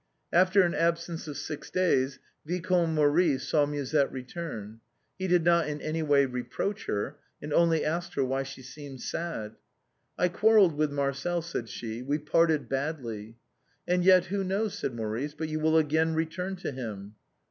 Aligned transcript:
After 0.33 0.63
an 0.63 0.73
absence 0.73 1.27
of 1.27 1.37
six 1.37 1.69
days 1.69 2.17
Vicomte 2.43 2.89
Maurice 2.95 3.47
saw 3.47 3.67
Musette 3.67 4.11
return. 4.11 4.79
He 5.19 5.27
did 5.27 5.43
not 5.43 5.67
in 5.67 5.79
any 5.79 6.01
way 6.01 6.25
reproach 6.25 6.87
her, 6.87 7.17
and 7.39 7.53
only 7.53 7.85
asked 7.85 8.15
her 8.15 8.25
why 8.25 8.41
she 8.41 8.63
seemed 8.63 9.01
sad." 9.03 9.57
I 10.17 10.27
quarrelled 10.27 10.73
with 10.73 10.89
Marcel/' 10.91 11.43
said 11.43 11.69
she;" 11.69 12.01
we 12.01 12.17
parted 12.17 12.67
badly."" 12.67 13.37
And 13.87 14.03
yet 14.03 14.25
who 14.25 14.43
knows," 14.43 14.73
said 14.73 14.95
Maurice," 14.95 15.35
but 15.37 15.49
you 15.49 15.59
will 15.59 15.77
again 15.77 16.15
return 16.15 16.55
to 16.55 16.71
him." 16.71 17.13